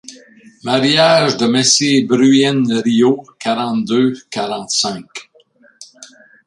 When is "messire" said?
1.53-2.07